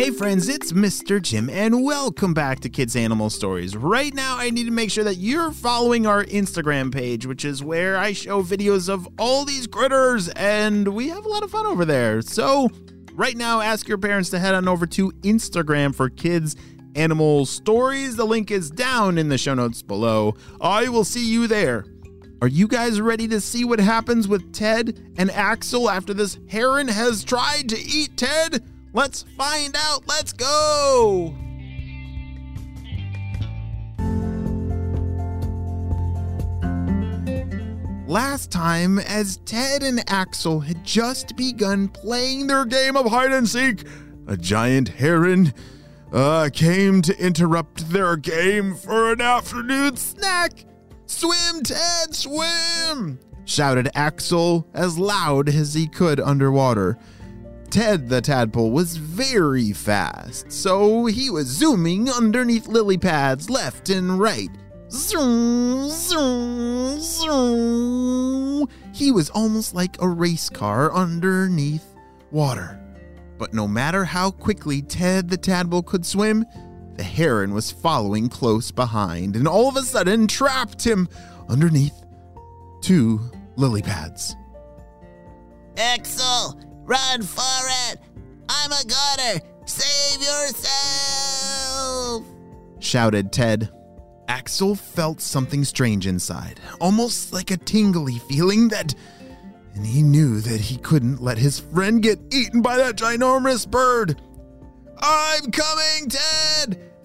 Hey 0.00 0.10
friends, 0.10 0.48
it's 0.48 0.72
Mr. 0.72 1.20
Jim, 1.20 1.50
and 1.50 1.84
welcome 1.84 2.32
back 2.32 2.60
to 2.60 2.70
Kids 2.70 2.96
Animal 2.96 3.28
Stories. 3.28 3.76
Right 3.76 4.14
now, 4.14 4.38
I 4.38 4.48
need 4.48 4.64
to 4.64 4.70
make 4.70 4.90
sure 4.90 5.04
that 5.04 5.16
you're 5.16 5.50
following 5.50 6.06
our 6.06 6.24
Instagram 6.24 6.90
page, 6.90 7.26
which 7.26 7.44
is 7.44 7.62
where 7.62 7.98
I 7.98 8.14
show 8.14 8.42
videos 8.42 8.88
of 8.88 9.06
all 9.18 9.44
these 9.44 9.66
critters, 9.66 10.28
and 10.30 10.88
we 10.88 11.08
have 11.08 11.26
a 11.26 11.28
lot 11.28 11.42
of 11.42 11.50
fun 11.50 11.66
over 11.66 11.84
there. 11.84 12.22
So, 12.22 12.70
right 13.12 13.36
now, 13.36 13.60
ask 13.60 13.88
your 13.88 13.98
parents 13.98 14.30
to 14.30 14.38
head 14.38 14.54
on 14.54 14.68
over 14.68 14.86
to 14.86 15.10
Instagram 15.20 15.94
for 15.94 16.08
Kids 16.08 16.56
Animal 16.94 17.44
Stories. 17.44 18.16
The 18.16 18.24
link 18.24 18.50
is 18.50 18.70
down 18.70 19.18
in 19.18 19.28
the 19.28 19.36
show 19.36 19.52
notes 19.52 19.82
below. 19.82 20.34
I 20.62 20.88
will 20.88 21.04
see 21.04 21.30
you 21.30 21.46
there. 21.46 21.84
Are 22.42 22.48
you 22.48 22.68
guys 22.68 23.02
ready 23.02 23.28
to 23.28 23.38
see 23.38 23.66
what 23.66 23.80
happens 23.80 24.26
with 24.26 24.54
Ted 24.54 24.98
and 25.18 25.30
Axel 25.30 25.90
after 25.90 26.14
this 26.14 26.38
heron 26.48 26.88
has 26.88 27.22
tried 27.22 27.68
to 27.68 27.78
eat 27.78 28.16
Ted? 28.16 28.64
Let's 28.94 29.24
find 29.36 29.76
out. 29.76 30.08
Let's 30.08 30.32
go. 30.32 31.34
Last 38.06 38.50
time, 38.50 38.98
as 39.00 39.36
Ted 39.44 39.82
and 39.82 40.02
Axel 40.10 40.60
had 40.60 40.82
just 40.82 41.36
begun 41.36 41.88
playing 41.88 42.46
their 42.46 42.64
game 42.64 42.96
of 42.96 43.04
hide 43.04 43.32
and 43.32 43.46
seek, 43.46 43.84
a 44.26 44.38
giant 44.38 44.88
heron 44.88 45.52
uh, 46.10 46.48
came 46.50 47.02
to 47.02 47.22
interrupt 47.22 47.90
their 47.90 48.16
game 48.16 48.76
for 48.76 49.12
an 49.12 49.20
afternoon 49.20 49.98
snack. 49.98 50.64
Swim, 51.10 51.64
Ted, 51.64 52.14
swim! 52.14 53.18
shouted 53.44 53.90
Axel 53.96 54.64
as 54.72 54.96
loud 54.96 55.48
as 55.48 55.74
he 55.74 55.88
could 55.88 56.20
underwater. 56.20 56.98
Ted 57.68 58.08
the 58.08 58.20
tadpole 58.20 58.70
was 58.70 58.96
very 58.96 59.72
fast, 59.72 60.52
so 60.52 61.06
he 61.06 61.28
was 61.28 61.48
zooming 61.48 62.08
underneath 62.08 62.68
lily 62.68 62.96
pads 62.96 63.50
left 63.50 63.90
and 63.90 64.20
right. 64.20 64.50
Zoom, 64.88 65.88
zoom, 65.90 67.00
zoom. 67.00 68.68
He 68.94 69.10
was 69.10 69.30
almost 69.30 69.74
like 69.74 70.00
a 70.00 70.08
race 70.08 70.48
car 70.48 70.94
underneath 70.94 71.96
water. 72.30 72.80
But 73.36 73.52
no 73.52 73.66
matter 73.66 74.04
how 74.04 74.30
quickly 74.30 74.80
Ted 74.80 75.28
the 75.28 75.36
tadpole 75.36 75.82
could 75.82 76.06
swim, 76.06 76.46
the 77.00 77.04
heron 77.04 77.54
was 77.54 77.70
following 77.70 78.28
close 78.28 78.70
behind 78.70 79.34
and 79.34 79.48
all 79.48 79.70
of 79.70 79.76
a 79.76 79.82
sudden 79.82 80.26
trapped 80.26 80.86
him 80.86 81.08
underneath 81.48 81.94
two 82.82 83.18
lily 83.56 83.80
pads. 83.80 84.36
Axel, 85.78 86.60
Run 86.84 87.22
for 87.22 87.62
it! 87.88 88.00
I'm 88.50 88.70
a 88.70 88.84
goner! 88.84 89.40
Save 89.64 90.20
yourself! 90.20 90.66
shouted 92.80 93.32
Ted. 93.32 93.70
Axel 94.28 94.74
felt 94.74 95.22
something 95.22 95.64
strange 95.64 96.06
inside, 96.06 96.60
almost 96.82 97.32
like 97.32 97.50
a 97.50 97.56
tingly 97.56 98.18
feeling 98.28 98.68
that. 98.68 98.94
And 99.74 99.86
he 99.86 100.02
knew 100.02 100.42
that 100.42 100.60
he 100.60 100.76
couldn't 100.76 101.22
let 101.22 101.38
his 101.38 101.60
friend 101.60 102.02
get 102.02 102.20
eaten 102.30 102.60
by 102.60 102.76
that 102.76 102.96
ginormous 102.96 103.66
bird. 103.66 104.20
I'm 105.02 105.50
coming, 105.50 106.10
Ted! 106.10 106.39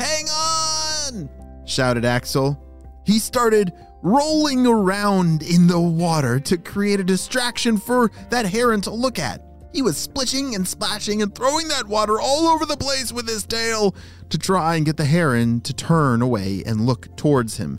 Hang 0.00 0.26
on! 0.28 1.30
shouted 1.66 2.04
Axel. 2.04 2.58
He 3.04 3.18
started 3.18 3.72
rolling 4.02 4.66
around 4.66 5.42
in 5.42 5.66
the 5.66 5.80
water 5.80 6.40
to 6.40 6.56
create 6.56 7.00
a 7.00 7.04
distraction 7.04 7.76
for 7.76 8.10
that 8.30 8.46
heron 8.46 8.80
to 8.82 8.90
look 8.90 9.18
at. 9.18 9.42
He 9.72 9.82
was 9.82 9.96
splishing 9.96 10.54
and 10.54 10.66
splashing 10.66 11.22
and 11.22 11.34
throwing 11.34 11.68
that 11.68 11.86
water 11.86 12.18
all 12.20 12.48
over 12.48 12.64
the 12.64 12.76
place 12.76 13.12
with 13.12 13.28
his 13.28 13.44
tail 13.44 13.94
to 14.30 14.38
try 14.38 14.76
and 14.76 14.86
get 14.86 14.96
the 14.96 15.04
heron 15.04 15.60
to 15.60 15.74
turn 15.74 16.22
away 16.22 16.62
and 16.64 16.86
look 16.86 17.14
towards 17.16 17.58
him. 17.58 17.78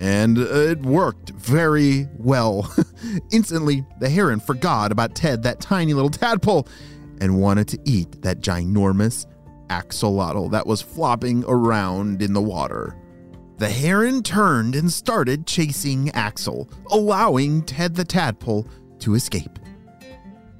And 0.00 0.38
uh, 0.38 0.42
it 0.42 0.82
worked 0.82 1.30
very 1.30 2.08
well. 2.18 2.70
Instantly, 3.32 3.86
the 3.98 4.10
heron 4.10 4.40
forgot 4.40 4.92
about 4.92 5.14
Ted, 5.14 5.44
that 5.44 5.60
tiny 5.60 5.94
little 5.94 6.10
tadpole, 6.10 6.68
and 7.20 7.40
wanted 7.40 7.68
to 7.68 7.78
eat 7.84 8.20
that 8.22 8.40
ginormous 8.40 9.26
axolotl 9.68 10.50
that 10.50 10.66
was 10.66 10.82
flopping 10.82 11.44
around 11.46 12.22
in 12.22 12.32
the 12.32 12.42
water. 12.42 12.96
The 13.58 13.70
heron 13.70 14.22
turned 14.22 14.76
and 14.76 14.92
started 14.92 15.46
chasing 15.46 16.10
Axel, 16.10 16.68
allowing 16.90 17.62
Ted 17.62 17.94
the 17.94 18.04
tadpole 18.04 18.66
to 18.98 19.14
escape. 19.14 19.58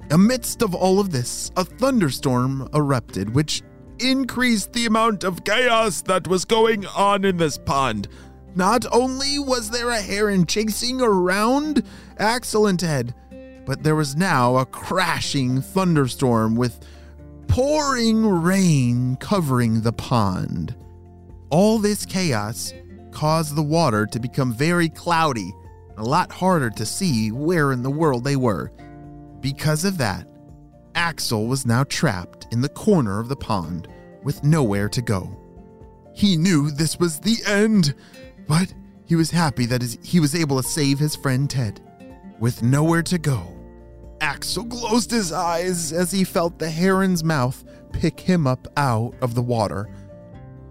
Amidst 0.09 0.63
of 0.63 0.73
all 0.73 0.99
of 0.99 1.11
this, 1.11 1.51
a 1.55 1.63
thunderstorm 1.63 2.67
erupted, 2.73 3.35
which 3.35 3.61
increased 3.99 4.73
the 4.73 4.85
amount 4.85 5.23
of 5.23 5.43
chaos 5.43 6.01
that 6.03 6.27
was 6.27 6.45
going 6.45 6.85
on 6.87 7.23
in 7.23 7.37
this 7.37 7.57
pond. 7.57 8.07
Not 8.55 8.85
only 8.91 9.37
was 9.37 9.69
there 9.69 9.89
a 9.89 10.01
heron 10.01 10.47
chasing 10.47 11.01
around 11.01 11.83
Axel 12.17 12.65
and 12.65 12.79
Ted, 12.79 13.13
but 13.65 13.83
there 13.83 13.95
was 13.95 14.15
now 14.15 14.55
a 14.55 14.65
crashing 14.65 15.61
thunderstorm 15.61 16.55
with 16.55 16.79
pouring 17.57 18.23
rain 18.23 19.15
covering 19.15 19.81
the 19.81 19.91
pond. 19.91 20.75
All 21.49 21.79
this 21.79 22.05
chaos 22.05 22.71
caused 23.09 23.55
the 23.55 23.63
water 23.63 24.05
to 24.05 24.19
become 24.19 24.53
very 24.53 24.89
cloudy, 24.89 25.51
a 25.97 26.03
lot 26.03 26.31
harder 26.31 26.69
to 26.69 26.85
see 26.85 27.31
where 27.31 27.71
in 27.71 27.81
the 27.81 27.89
world 27.89 28.23
they 28.23 28.35
were. 28.35 28.71
Because 29.39 29.85
of 29.85 29.97
that, 29.97 30.27
Axel 30.93 31.47
was 31.47 31.65
now 31.65 31.83
trapped 31.85 32.45
in 32.51 32.61
the 32.61 32.69
corner 32.69 33.19
of 33.19 33.27
the 33.27 33.35
pond 33.35 33.87
with 34.21 34.43
nowhere 34.43 34.89
to 34.89 35.01
go. 35.01 35.35
He 36.13 36.37
knew 36.37 36.69
this 36.69 36.99
was 36.99 37.19
the 37.19 37.37
end, 37.47 37.95
but 38.47 38.71
he 39.05 39.15
was 39.15 39.31
happy 39.31 39.65
that 39.65 39.81
he 40.03 40.19
was 40.19 40.35
able 40.35 40.61
to 40.61 40.69
save 40.69 40.99
his 40.99 41.15
friend 41.15 41.49
Ted. 41.49 41.81
With 42.37 42.61
nowhere 42.61 43.01
to 43.01 43.17
go, 43.17 43.56
Axel 44.21 44.65
closed 44.65 45.11
his 45.11 45.31
eyes 45.31 45.93
as 45.93 46.11
he 46.11 46.23
felt 46.23 46.59
the 46.59 46.69
heron's 46.69 47.23
mouth 47.23 47.63
pick 47.91 48.19
him 48.19 48.47
up 48.47 48.67
out 48.77 49.15
of 49.21 49.35
the 49.35 49.41
water. 49.41 49.89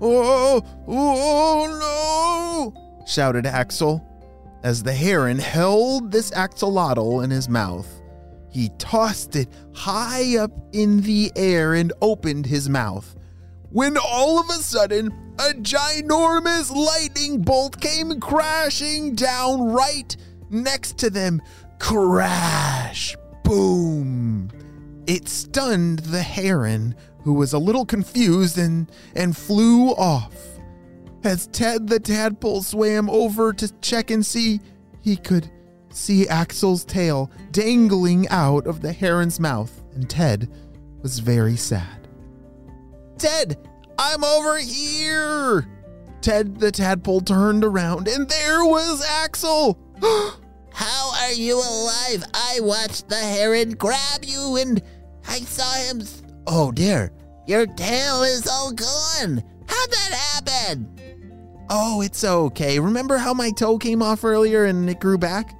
Oh, 0.01 0.63
oh 0.87 2.73
no! 2.75 3.07
shouted 3.07 3.47
Axel 3.47 4.07
as 4.63 4.83
the 4.83 4.93
heron 4.93 5.39
held 5.39 6.11
this 6.11 6.31
axolotl 6.33 7.23
in 7.23 7.31
his 7.31 7.49
mouth. 7.49 8.03
He 8.51 8.71
tossed 8.79 9.37
it 9.37 9.49
high 9.75 10.37
up 10.39 10.51
in 10.73 11.03
the 11.03 11.31
air 11.37 11.75
and 11.75 11.93
opened 12.01 12.47
his 12.47 12.69
mouth. 12.69 13.15
When 13.71 13.97
all 13.97 14.39
of 14.41 14.49
a 14.49 14.55
sudden, 14.55 15.13
a 15.39 15.53
ginormous 15.53 16.75
lightning 16.75 17.43
bolt 17.43 17.81
came 17.81 18.19
crashing 18.21 19.15
down 19.15 19.61
right 19.73 20.17
next 20.51 20.99
to 20.99 21.11
them. 21.11 21.43
Crash! 21.79 23.17
Boom! 23.47 24.51
It 25.07 25.29
stunned 25.29 26.01
the 26.01 26.23
heron, 26.23 26.97
who 27.23 27.33
was 27.33 27.53
a 27.53 27.59
little 27.59 27.87
confused 27.87 28.59
and, 28.59 28.91
and 29.15 29.37
flew 29.37 29.91
off. 29.91 30.35
As 31.23 31.47
Ted 31.47 31.87
the 31.87 32.01
tadpole 32.01 32.63
swam 32.63 33.09
over 33.09 33.53
to 33.53 33.73
check 33.81 34.11
and 34.11 34.27
see, 34.27 34.61
he 35.01 35.17
could 35.17 35.49
see 35.91 36.27
Axel's 36.27 36.85
tail 36.85 37.31
dangling 37.53 38.29
out 38.31 38.67
of 38.67 38.81
the 38.81 38.93
heron's 38.93 39.39
mouth, 39.39 39.81
and 39.95 40.11
Ted 40.11 40.51
was 41.03 41.21
very 41.21 41.57
sad. 41.57 42.09
Ted, 43.17 43.57
I'm 43.97 44.25
over 44.25 44.59
here! 44.59 45.69
Ted 46.21 46.59
the 46.59 46.73
tadpole 46.73 47.21
turned 47.21 47.65
around, 47.65 48.09
and 48.09 48.29
there 48.29 48.65
was 48.65 49.05
Axel! 49.05 49.79
How 50.77 51.15
are 51.23 51.33
you 51.33 51.57
alive? 51.57 52.23
I 52.35 52.59
watched 52.61 53.09
the 53.09 53.17
heron 53.17 53.71
grab 53.71 54.23
you, 54.23 54.59
and 54.59 54.83
I 55.27 55.39
saw 55.39 55.73
him. 55.73 56.03
Oh 56.47 56.71
dear, 56.71 57.13
your 57.47 57.67
tail 57.67 58.23
is 58.23 58.47
all 58.47 58.73
gone. 58.73 59.43
How'd 59.67 59.91
that 59.91 60.13
happen? 60.13 60.93
Oh, 61.71 62.03
it's 62.03 62.23
okay. 62.23 62.79
Remember 62.79 63.17
how 63.17 63.33
my 63.33 63.53
toe 63.53 63.79
came 63.79 64.03
off 64.03 64.23
earlier 64.23 64.67
and 64.67 64.91
it 64.91 65.01
grew 65.01 65.17
back? 65.17 65.55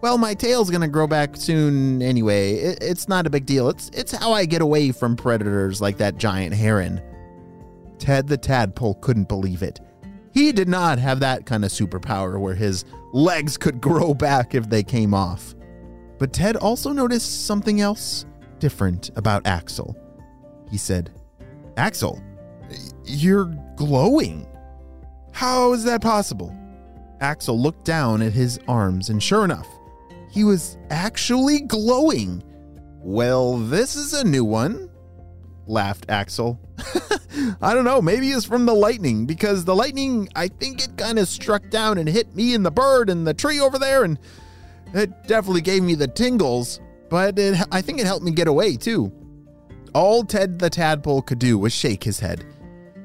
Well, 0.00 0.16
my 0.16 0.32
tail's 0.32 0.70
gonna 0.70 0.88
grow 0.88 1.06
back 1.06 1.36
soon 1.36 2.00
anyway. 2.00 2.54
It, 2.54 2.78
it's 2.80 3.08
not 3.08 3.26
a 3.26 3.30
big 3.30 3.44
deal. 3.44 3.68
It's 3.68 3.90
it's 3.92 4.12
how 4.12 4.32
I 4.32 4.46
get 4.46 4.62
away 4.62 4.90
from 4.90 5.16
predators 5.16 5.82
like 5.82 5.98
that 5.98 6.16
giant 6.16 6.54
heron. 6.54 6.98
Ted 7.98 8.26
the 8.26 8.38
tadpole 8.38 8.94
couldn't 8.94 9.28
believe 9.28 9.62
it. 9.62 9.80
He 10.32 10.52
did 10.52 10.68
not 10.68 10.98
have 10.98 11.20
that 11.20 11.46
kind 11.46 11.64
of 11.64 11.70
superpower 11.70 12.40
where 12.40 12.54
his 12.54 12.84
legs 13.12 13.56
could 13.56 13.80
grow 13.80 14.14
back 14.14 14.54
if 14.54 14.68
they 14.68 14.82
came 14.82 15.12
off. 15.12 15.54
But 16.18 16.32
Ted 16.32 16.56
also 16.56 16.92
noticed 16.92 17.46
something 17.46 17.80
else 17.80 18.24
different 18.58 19.10
about 19.16 19.46
Axel. 19.46 19.96
He 20.70 20.78
said, 20.78 21.10
Axel, 21.76 22.22
you're 23.04 23.54
glowing. 23.76 24.46
How 25.32 25.72
is 25.72 25.84
that 25.84 26.00
possible? 26.00 26.56
Axel 27.20 27.60
looked 27.60 27.84
down 27.84 28.22
at 28.22 28.32
his 28.32 28.58
arms, 28.68 29.10
and 29.10 29.22
sure 29.22 29.44
enough, 29.44 29.68
he 30.30 30.44
was 30.44 30.78
actually 30.90 31.60
glowing. 31.60 32.42
Well, 33.00 33.58
this 33.58 33.96
is 33.96 34.14
a 34.14 34.24
new 34.24 34.44
one, 34.44 34.88
laughed 35.66 36.06
Axel. 36.08 36.60
I 37.62 37.74
don't 37.74 37.84
know, 37.84 38.02
maybe 38.02 38.30
it's 38.30 38.44
from 38.44 38.66
the 38.66 38.74
lightning, 38.74 39.26
because 39.26 39.64
the 39.64 39.74
lightning, 39.74 40.28
I 40.36 40.48
think 40.48 40.84
it 40.84 40.96
kind 40.96 41.18
of 41.18 41.28
struck 41.28 41.70
down 41.70 41.98
and 41.98 42.08
hit 42.08 42.34
me 42.34 42.54
and 42.54 42.64
the 42.64 42.70
bird 42.70 43.08
and 43.08 43.26
the 43.26 43.34
tree 43.34 43.60
over 43.60 43.78
there, 43.78 44.04
and 44.04 44.18
it 44.94 45.26
definitely 45.26 45.62
gave 45.62 45.82
me 45.82 45.94
the 45.94 46.08
tingles, 46.08 46.80
but 47.08 47.38
it, 47.38 47.58
I 47.70 47.80
think 47.80 48.00
it 48.00 48.06
helped 48.06 48.24
me 48.24 48.32
get 48.32 48.48
away 48.48 48.76
too. 48.76 49.12
All 49.94 50.24
Ted 50.24 50.58
the 50.58 50.70
Tadpole 50.70 51.22
could 51.22 51.38
do 51.38 51.58
was 51.58 51.72
shake 51.72 52.04
his 52.04 52.20
head. 52.20 52.44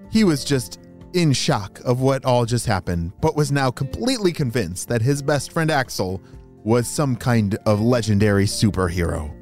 He 0.10 0.24
was 0.24 0.46
just 0.46 0.80
in 1.14 1.34
shock 1.34 1.80
of 1.86 2.02
what 2.02 2.26
all 2.26 2.46
just 2.46 2.66
happened, 2.66 3.12
but 3.22 3.36
was 3.36 3.52
now 3.52 3.72
completely 3.72 4.32
convinced 4.32 4.88
that 4.90 5.02
his 5.02 5.22
best 5.22 5.52
friend 5.52 5.72
Axel 5.72 6.22
was 6.64 6.88
some 6.88 7.16
kind 7.16 7.58
of 7.66 7.80
legendary 7.80 8.46
superhero. 8.46 9.34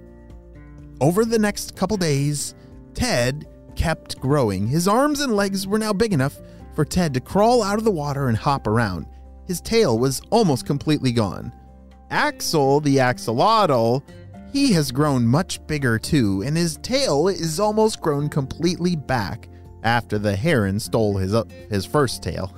Over 1.02 1.26
the 1.26 1.40
next 1.40 1.76
couple 1.76 1.98
days, 1.98 2.56
Ted 2.96 3.48
kept 3.76 4.20
growing. 4.20 4.68
His 4.68 4.88
arms 4.88 5.20
and 5.20 5.36
legs 5.36 5.68
were 5.68 5.78
now 5.78 5.94
big 5.94 6.14
enough 6.14 6.38
for 6.74 6.86
Ted 6.86 7.14
to 7.14 7.20
crawl 7.20 7.62
out 7.62 7.78
of 7.78 7.84
the 7.84 7.92
water 7.92 8.28
and 8.28 8.38
hop 8.38 8.68
around. 8.68 9.06
His 9.46 9.62
tail 9.62 10.00
was 10.00 10.22
almost 10.32 10.66
completely 10.66 11.12
gone. 11.12 11.52
Axel, 12.10 12.80
the 12.80 12.98
axolotl, 12.98 14.02
he 14.52 14.72
has 14.74 14.92
grown 14.92 15.28
much 15.28 15.66
bigger 15.68 16.00
too, 16.00 16.42
and 16.46 16.56
his 16.56 16.78
tail 16.78 17.28
is 17.28 17.60
almost 17.60 18.02
grown 18.02 18.30
completely 18.30 18.96
back 18.96 19.50
after 19.84 20.18
the 20.18 20.36
heron 20.36 20.80
stole 20.80 21.18
his, 21.18 21.34
uh, 21.34 21.44
his 21.70 21.86
first 21.86 22.24
tail. 22.24 22.54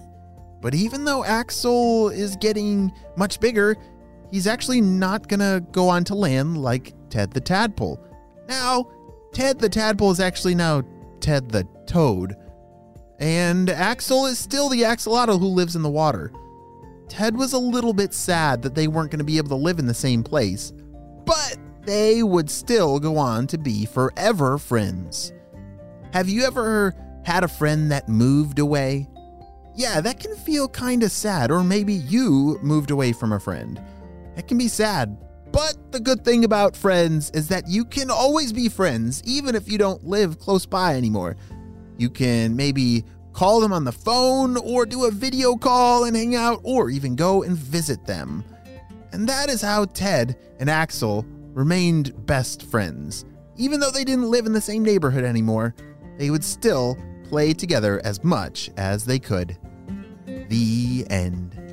but 0.60 0.74
even 0.74 1.04
though 1.04 1.24
Axel 1.24 2.10
is 2.10 2.36
getting 2.36 2.92
much 3.16 3.40
bigger, 3.40 3.76
he's 4.30 4.46
actually 4.46 4.80
not 4.80 5.28
gonna 5.28 5.60
go 5.72 5.88
on 5.88 6.04
to 6.04 6.14
land 6.14 6.62
like 6.62 6.94
Ted 7.08 7.32
the 7.32 7.40
Tadpole. 7.40 7.98
Now, 8.48 8.86
Ted 9.32 9.58
the 9.58 9.68
Tadpole 9.68 10.10
is 10.10 10.20
actually 10.20 10.54
now 10.54 10.82
Ted 11.20 11.50
the 11.50 11.66
Toad, 11.86 12.36
and 13.18 13.70
Axel 13.70 14.26
is 14.26 14.38
still 14.38 14.68
the 14.68 14.82
axolotl 14.82 15.38
who 15.38 15.46
lives 15.46 15.76
in 15.76 15.82
the 15.82 15.90
water. 15.90 16.32
Ted 17.08 17.36
was 17.36 17.52
a 17.52 17.58
little 17.58 17.92
bit 17.92 18.14
sad 18.14 18.62
that 18.62 18.74
they 18.74 18.88
weren't 18.88 19.10
going 19.10 19.18
to 19.18 19.24
be 19.24 19.38
able 19.38 19.48
to 19.48 19.54
live 19.56 19.78
in 19.78 19.86
the 19.86 19.94
same 19.94 20.22
place, 20.22 20.72
but 21.24 21.56
they 21.82 22.22
would 22.22 22.50
still 22.50 22.98
go 22.98 23.18
on 23.18 23.46
to 23.48 23.58
be 23.58 23.84
forever 23.86 24.58
friends. 24.58 25.32
Have 26.12 26.28
you 26.28 26.44
ever 26.44 26.94
had 27.24 27.44
a 27.44 27.48
friend 27.48 27.90
that 27.92 28.08
moved 28.08 28.58
away? 28.58 29.08
Yeah, 29.74 30.00
that 30.00 30.20
can 30.20 30.34
feel 30.36 30.68
kind 30.68 31.02
of 31.02 31.12
sad, 31.12 31.50
or 31.50 31.62
maybe 31.62 31.94
you 31.94 32.58
moved 32.62 32.90
away 32.90 33.12
from 33.12 33.32
a 33.32 33.40
friend. 33.40 33.80
It 34.36 34.48
can 34.48 34.58
be 34.58 34.68
sad, 34.68 35.16
but 35.52 35.92
the 35.92 36.00
good 36.00 36.24
thing 36.24 36.44
about 36.44 36.76
friends 36.76 37.30
is 37.30 37.48
that 37.48 37.68
you 37.68 37.84
can 37.84 38.10
always 38.10 38.52
be 38.52 38.68
friends, 38.68 39.22
even 39.24 39.54
if 39.54 39.70
you 39.70 39.78
don't 39.78 40.04
live 40.04 40.38
close 40.38 40.66
by 40.66 40.96
anymore. 40.96 41.36
You 41.98 42.10
can 42.10 42.56
maybe 42.56 43.04
call 43.32 43.60
them 43.60 43.72
on 43.72 43.84
the 43.84 43.92
phone 43.92 44.56
or 44.56 44.86
do 44.86 45.04
a 45.04 45.10
video 45.10 45.56
call 45.56 46.04
and 46.04 46.16
hang 46.16 46.34
out, 46.34 46.60
or 46.62 46.90
even 46.90 47.16
go 47.16 47.42
and 47.42 47.56
visit 47.56 48.06
them. 48.06 48.44
And 49.12 49.28
that 49.28 49.48
is 49.48 49.60
how 49.60 49.86
Ted 49.86 50.36
and 50.58 50.70
Axel 50.70 51.24
remained 51.52 52.26
best 52.26 52.62
friends. 52.62 53.24
Even 53.56 53.80
though 53.80 53.90
they 53.90 54.04
didn't 54.04 54.30
live 54.30 54.46
in 54.46 54.52
the 54.52 54.60
same 54.60 54.84
neighborhood 54.84 55.24
anymore, 55.24 55.74
they 56.16 56.30
would 56.30 56.44
still 56.44 56.96
play 57.24 57.52
together 57.52 58.00
as 58.04 58.22
much 58.24 58.70
as 58.76 59.04
they 59.04 59.18
could. 59.18 59.56
The 60.48 61.06
end. 61.10 61.69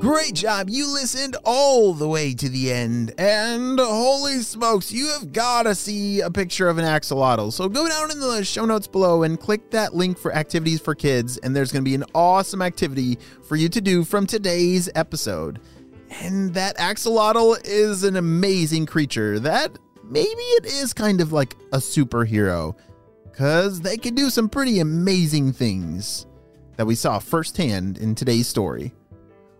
Great 0.00 0.32
job. 0.32 0.70
You 0.70 0.90
listened 0.90 1.36
all 1.44 1.92
the 1.92 2.08
way 2.08 2.32
to 2.32 2.48
the 2.48 2.72
end. 2.72 3.12
And 3.18 3.78
holy 3.78 4.38
smokes, 4.38 4.90
you 4.90 5.08
have 5.08 5.30
got 5.30 5.64
to 5.64 5.74
see 5.74 6.22
a 6.22 6.30
picture 6.30 6.70
of 6.70 6.78
an 6.78 6.86
axolotl. 6.86 7.52
So 7.52 7.68
go 7.68 7.86
down 7.86 8.10
in 8.10 8.18
the 8.18 8.42
show 8.42 8.64
notes 8.64 8.86
below 8.86 9.24
and 9.24 9.38
click 9.38 9.70
that 9.72 9.94
link 9.94 10.16
for 10.16 10.34
activities 10.34 10.80
for 10.80 10.94
kids. 10.94 11.36
And 11.36 11.54
there's 11.54 11.70
going 11.70 11.84
to 11.84 11.88
be 11.88 11.94
an 11.94 12.06
awesome 12.14 12.62
activity 12.62 13.18
for 13.46 13.56
you 13.56 13.68
to 13.68 13.80
do 13.82 14.02
from 14.02 14.26
today's 14.26 14.88
episode. 14.94 15.60
And 16.22 16.54
that 16.54 16.78
axolotl 16.78 17.60
is 17.66 18.02
an 18.02 18.16
amazing 18.16 18.86
creature 18.86 19.38
that 19.40 19.76
maybe 20.02 20.28
it 20.30 20.64
is 20.64 20.94
kind 20.94 21.20
of 21.20 21.34
like 21.34 21.56
a 21.74 21.76
superhero 21.76 22.74
because 23.24 23.82
they 23.82 23.98
can 23.98 24.14
do 24.14 24.30
some 24.30 24.48
pretty 24.48 24.80
amazing 24.80 25.52
things 25.52 26.26
that 26.76 26.86
we 26.86 26.94
saw 26.94 27.18
firsthand 27.18 27.98
in 27.98 28.14
today's 28.14 28.48
story. 28.48 28.94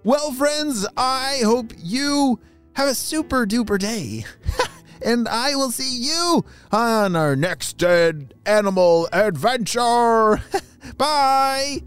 Well, 0.03 0.33
friends, 0.33 0.87
I 0.97 1.43
hope 1.45 1.73
you 1.77 2.41
have 2.73 2.89
a 2.89 2.95
super 2.95 3.47
duper 3.47 3.79
day. 3.79 4.25
and 5.05 5.29
I 5.29 5.55
will 5.57 5.71
see 5.71 5.95
you 5.95 6.45
on 6.73 7.17
our 7.17 7.37
next 7.37 7.77
dead 7.77 8.33
animal 8.47 9.09
adventure. 9.13 10.43
Bye. 10.97 11.83